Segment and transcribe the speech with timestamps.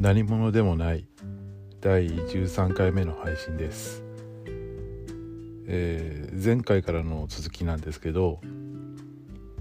[0.00, 1.08] 何者でもない
[1.80, 4.04] 第13回目の配信です、
[5.66, 8.38] えー、前回からの続きなんですけど、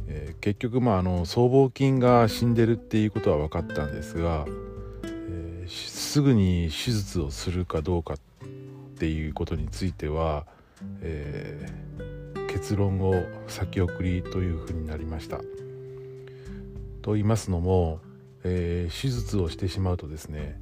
[0.07, 4.45] えー、結局まああの僧帽筋が死んでるっていうことは分かったんですが、
[5.05, 8.17] えー、すぐに手術をするかどうかっ
[8.99, 10.45] ていうことについては、
[11.01, 11.67] え
[12.47, 13.13] 結論を
[13.47, 15.37] 先送りというふうになりました。
[17.03, 17.99] と言いますのも
[18.49, 20.59] えー、手術をしてしまうとですね、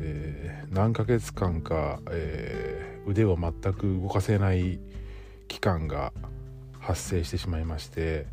[0.00, 4.80] えー、何ヶ月間か、えー、腕を全く動かせない
[5.48, 6.12] 期間が
[6.80, 8.26] 発生してしまいまして、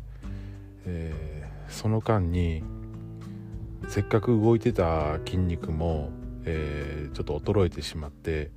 [0.84, 2.62] えその間に
[3.88, 6.10] せっかく動いてた筋肉も、
[6.44, 8.50] えちょっと衰えてしまって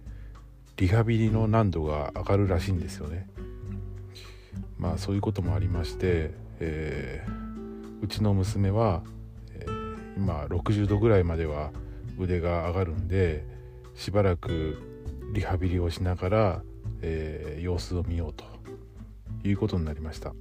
[0.78, 3.30] リハビリの難度が上がるらしいんですよね。
[4.78, 7.26] まあそういうこともありまして、え
[8.02, 9.02] うちの娘は
[10.18, 11.72] 今60度ぐらいまでは
[12.18, 13.44] 腕が上がるんで
[13.96, 14.82] しばらく
[15.34, 16.62] リハビリをしながら、
[17.02, 18.46] えー、様子を見ようと
[19.48, 20.34] いうことになりました。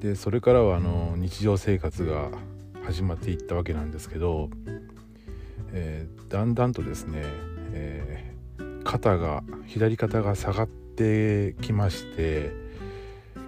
[0.00, 2.30] でそれからはあの日常生活が
[2.84, 4.48] 始まっていったわけなんですけど、
[5.72, 7.22] えー、だんだんとですね、
[7.72, 12.52] えー、肩が左肩が下がってきまして、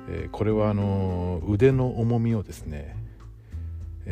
[0.09, 3.00] えこれはあの腕の重みをですね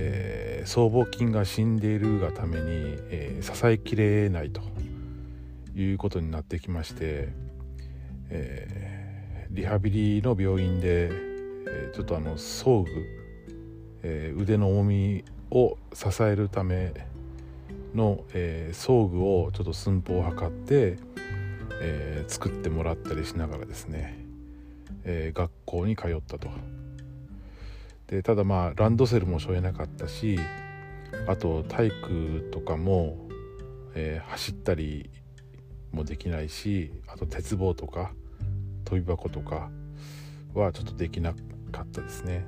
[0.00, 4.60] えー、僧帽筋が死んでいるがために、えー、支えきれないと
[5.74, 7.30] いうことになってきまして、
[8.30, 12.91] えー、リハビリの病院で、えちょっとあの装具、
[14.04, 16.94] え腕の重みを支えるため
[17.94, 20.96] の、え装具をちょっと寸法を測って、
[21.80, 24.24] え作ってもらったりしながらですね、
[25.04, 26.48] え学校に通ったと。
[28.08, 30.38] でただまあランドセルも背負えなかったし
[31.26, 33.28] あと体育とかも、
[33.94, 35.10] えー、走ったり
[35.92, 38.12] もできないしあと鉄棒とか
[38.84, 39.70] 跳び箱とか
[40.54, 41.34] はちょっとできな
[41.70, 42.47] かったですね。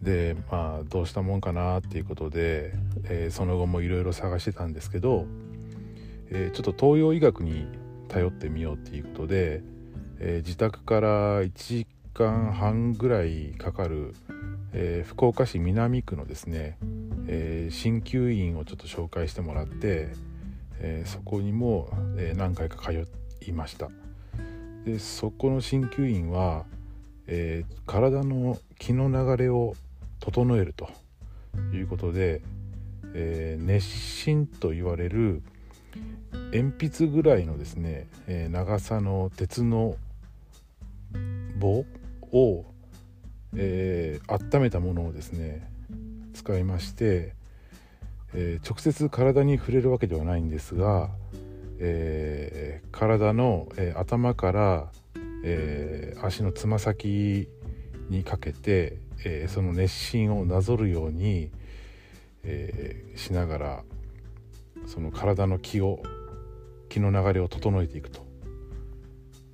[0.00, 2.72] でまあどうしたもんかなっていうことで、
[3.04, 5.26] えー、その後もいろいろ探してたんですけど、
[6.28, 7.68] えー、ちょっと東洋医学に
[8.08, 9.62] 頼ってみようっていうことで、
[10.18, 14.14] えー、自宅から1時間半ぐらいかかる、
[14.72, 16.78] えー、福岡市南区のですね
[17.26, 20.10] え鍼、ー、灸院をちょっと紹介してもらって、
[20.80, 23.08] えー、そこにも、え、何回か通
[23.46, 23.88] いました。
[24.84, 26.64] でそこの鍼灸院は、
[27.26, 29.74] え、体の気の流れを
[30.20, 30.88] 整えると
[31.72, 32.42] いうことで、
[33.14, 35.42] え、熱心と言われる
[36.52, 39.96] 鉛筆ぐらいのですね、え、長さの鉄の
[41.58, 41.84] 棒
[42.32, 42.64] を、
[43.54, 45.70] えー、温めたものをですね
[46.34, 47.34] 使いまして、
[48.34, 51.10] えー、直接体に触れるわけではないんですが、
[51.78, 54.92] えー、体の、え、頭から、
[55.44, 57.48] え、足のつま先
[58.08, 61.50] にかけて、え、その熱心をなぞるように、
[62.44, 63.84] え、しながら
[64.86, 66.02] その体の気を
[66.88, 68.31] 気の流れを整えていくと。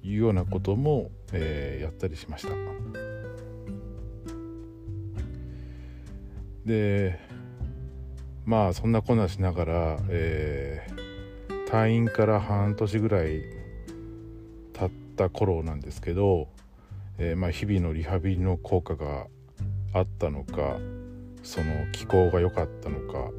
[0.02, 2.50] いうようなことも、えー、やったりしました。
[6.64, 7.18] で
[8.44, 13.42] まあそんなこんなしながら、えー、退院から半年ぐらい
[14.72, 16.48] 経った頃なんですけど、
[17.18, 19.26] えー、まあ、日々のリハビリの効果が
[19.92, 20.78] あったのか
[21.42, 23.30] その気候が良かったのか、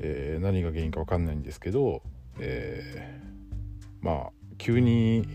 [0.00, 2.02] えー、何が原因か分かんないんですけど、
[2.38, 5.26] えー、まあ急に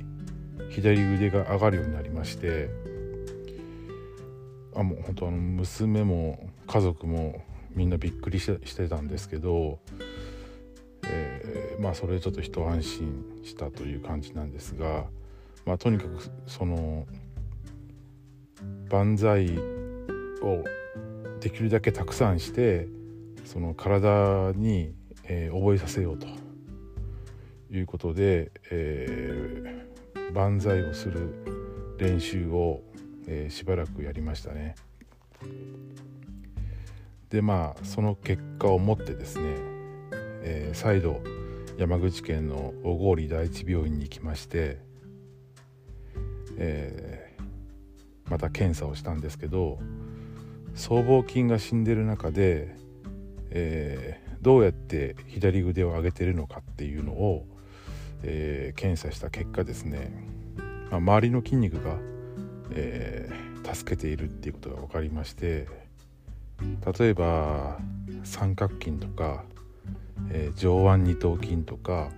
[0.70, 2.70] 左腕が上がるようになりまして
[4.76, 9.80] あもう本当あの娘も家族もみんなびっくりしてたんですけど、
[11.06, 15.06] えー、まあそれでちょっと一安心したという感じなんですが、
[15.66, 17.06] まあ、とにかくその
[18.90, 19.58] 万歳
[20.42, 20.64] を
[21.40, 22.88] できるだけたくさんして
[23.46, 24.94] その体に、
[25.24, 26.28] えー、覚えさせようと
[27.72, 29.87] いうことで、えー、
[30.34, 31.34] 万歳をする
[31.98, 32.82] 練習を、
[33.28, 34.76] えー、しばらくやりましたね。
[37.30, 39.56] でまあその結果をもってですね、
[40.44, 41.22] えー、再度
[41.78, 44.80] 山口県の小郡第一病院に行きまして、
[46.58, 49.80] えー、また検査をしたんですけど
[50.74, 52.76] 僧帽筋が死んでる中で、
[53.52, 57.46] えー、どうやって左腕を上げてるのかっていうのを、
[58.24, 60.12] えー、検査した結果ですね、
[60.90, 61.98] まあ、周りの筋肉が、
[62.72, 65.68] えー、助けているっていうことが分かりまして、
[66.98, 67.78] 例えば
[68.24, 69.44] 三角筋とか、
[70.30, 72.10] えー、上腕二頭筋とか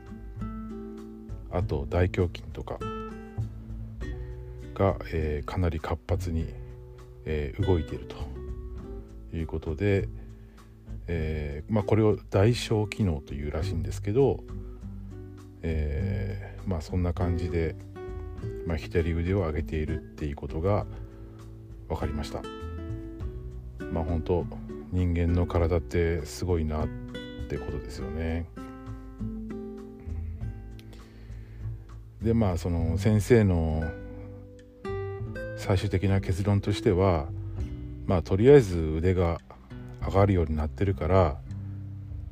[1.52, 2.80] あと大胸筋とか
[4.74, 6.48] が、え、かなり活発に、
[7.26, 10.08] え、動いているということで、
[11.08, 14.44] えまあ、これを代償機能というらしいんですけど、
[15.62, 17.76] えー、まあそんな感じで、
[18.66, 20.86] まあ、左腕を上げているっていうことが
[21.88, 22.42] 分かりました。
[23.92, 24.46] まあ本当
[24.92, 26.88] 人間の体ってすごいなっ
[27.50, 28.46] てことですよね。
[32.22, 33.84] でまあその先生の
[35.58, 37.28] 最終的な結論としては
[38.06, 39.40] まあとりあえず腕が
[40.06, 41.38] 上がるようになってるから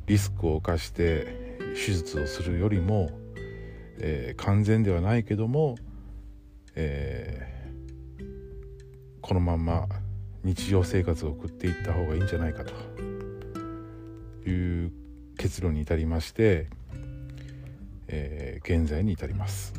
[0.06, 1.37] リスクを冒して
[1.78, 3.08] 手術をするよりも、
[3.98, 5.76] えー、完全ではないけども、
[6.74, 8.24] えー、
[9.20, 9.86] このまんま
[10.42, 12.72] 日常生活を送っていった方がいいんじゃないかと
[14.50, 14.92] いう
[15.38, 16.68] 結論に至りまして、
[18.08, 19.72] えー、現在に至ります。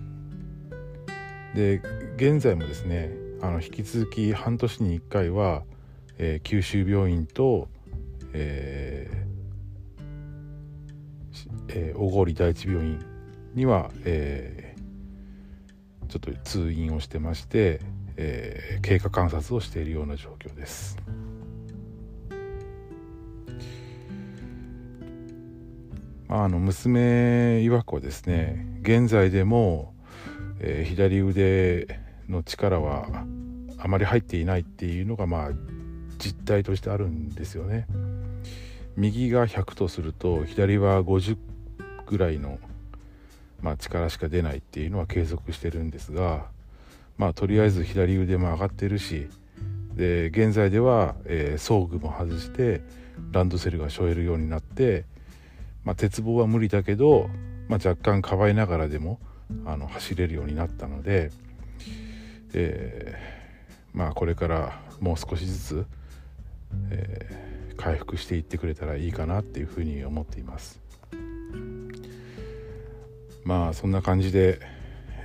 [1.54, 1.82] で
[2.16, 3.10] 現在もですね
[3.42, 5.64] あの引き続き半年に1回は、
[6.18, 7.68] えー、九州病院と、
[8.34, 9.19] えー
[11.70, 13.00] えー、小郡第一病院
[13.56, 17.82] には、えー、ちょっと通院をしてまして、
[18.18, 20.98] えー、経過観察をしているような状況です。
[26.28, 29.96] まあの娘曰くはですね現在でも
[30.60, 33.26] えー、左腕の力は
[33.78, 35.50] あまり入っていないっていうのがまあ
[36.18, 37.88] 実態としてあるんですよね。
[38.98, 41.38] 右が100とすると左は50
[42.10, 42.58] ぐらいの、
[43.62, 46.48] まあ、力しか出ないっていうのは継続してるんですが
[47.18, 49.28] まあとりあえず左腕も上がってるし
[49.94, 52.82] で現在では、えー、装具も外して
[53.32, 55.06] ランドセルが背負えるようになって、
[55.84, 57.30] まあ、鉄棒は無理だけど、
[57.68, 59.20] まあ、若干かばいながらでも
[59.66, 61.32] あの走れるようになったので、
[62.54, 65.86] えー、まあこれからもう少しずつ、
[66.92, 70.80] えー、回復していってくれたらいいかなっていうふうに思っています。
[73.50, 74.60] まあそんな感じで、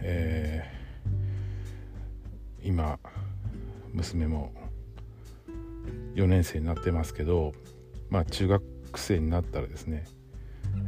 [0.01, 2.99] えー、今
[3.93, 4.51] 娘も
[6.15, 7.53] 4年生になってますけど
[8.09, 8.63] まあ中学
[8.97, 10.07] 生になったらですね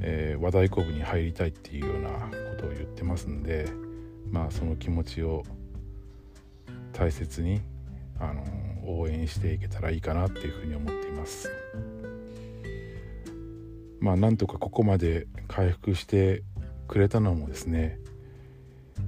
[0.01, 3.67] えー、和太鼓部に入りたいっていうようなことを言ってますんで
[4.31, 5.45] まあその気持ちを
[6.95, 7.61] 大切に、
[8.19, 8.47] あのー、
[8.87, 11.51] 応援していけたらいいかなっていうふうに思っています。
[14.01, 16.43] まあなんとかここまで回復して
[16.89, 17.99] くれたのもですね、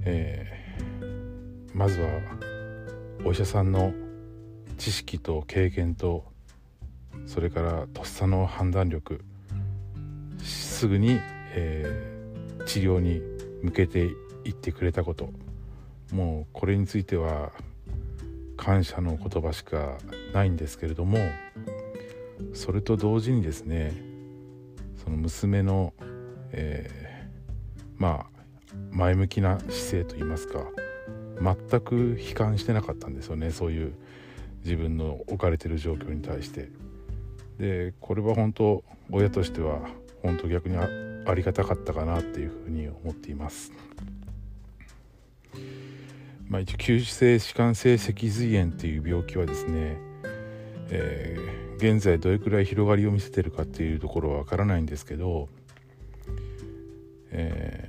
[0.03, 2.07] えー、まずは
[3.25, 3.93] お医者さんの
[4.77, 6.25] 知識と経験と
[7.25, 9.21] それからとっさの判断力
[10.41, 11.19] すぐに、
[11.53, 13.21] えー、治療に
[13.61, 14.09] 向けて
[14.45, 15.29] いってくれたこと。
[16.11, 17.51] もうこれについては
[18.57, 19.97] 感謝の言葉しか
[20.33, 21.19] ないんですけれども
[22.53, 23.93] それと同時にですね
[25.03, 25.93] その娘の、
[26.51, 27.08] えー、
[27.99, 28.39] まあ
[28.91, 30.63] 前向きな姿勢といいますか
[31.41, 33.93] 全く悲観してなかったんですよねそういう
[34.63, 36.69] 自分の置かれてる状況に対して
[37.59, 39.81] でこれは本当親としては
[40.23, 43.71] 本当逆にありがたかったかなっていうふうに思っています。
[46.49, 49.97] まあ、一応急性弛緩性脊髄炎っていう病気はですね、
[50.89, 55.47] えー、現在どれくらい広がりを見せてるかっていうところはわからないんですけど、
[57.29, 57.88] え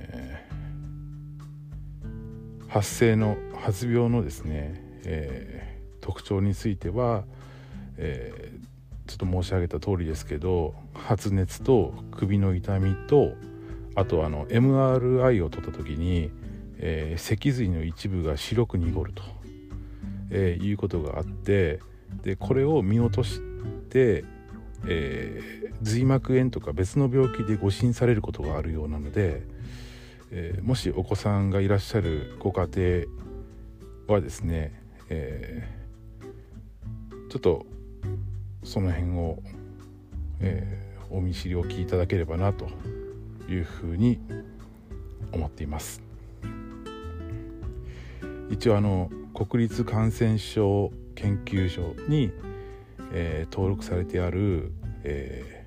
[2.71, 7.25] 発生の発病のですね、えー、特徴については、
[7.97, 8.53] え
[9.07, 13.33] ちょっと申し上げた通りですけど発熱と首の痛みと
[13.93, 16.31] あとあの MRI を取った時に、
[16.77, 19.21] えー、脊髄の一部が白く濁ると、
[20.29, 21.81] え、いうことがあって
[22.23, 23.41] でこれを見落とし
[23.89, 24.23] て、
[24.87, 29.43] えー、髄膜炎とか別の病気で誤診されることがあるようなので、
[30.33, 32.65] えー、もしお子さんがいらっしゃるご家
[34.07, 37.65] 庭はですね、えー、ちょっと
[38.63, 39.43] その辺を、
[40.39, 42.69] えー、お見知りおきいただければなと
[43.49, 44.19] いうふうに
[45.33, 46.01] 思っています。
[48.49, 52.31] 一応あの国立感染症研究所に、
[53.11, 54.71] えー、登録されてある、
[55.03, 55.65] え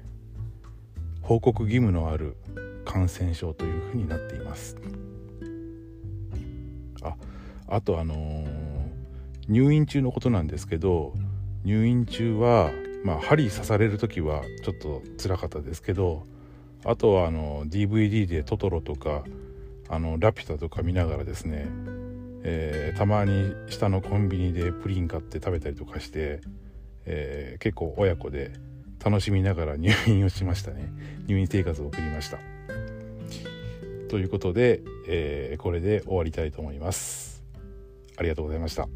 [1.23, 2.37] ー、報告義務のある
[2.85, 4.44] 感染症というふうになっています。
[7.69, 8.47] あとあのー、
[9.49, 11.15] 入院中のことなんですけど
[11.65, 12.71] 入院中は
[13.05, 16.25] まあ針刺される時はちょっと辛かったですけど
[16.85, 19.25] あとはあの DVD でトトロとか
[19.89, 21.67] あのラピュタとか見ながらですね、
[22.43, 26.41] えー、たまに下のコンビニでプリン買って食べたりとかして、
[27.07, 28.53] えー、結構親子で
[29.05, 30.91] 楽しみながら入院をしましたね。
[31.27, 32.39] 入院生活を送りました。
[34.09, 37.34] ということで、えー、これで終わりたいと思います。
[38.17, 38.89] ありがとうございました。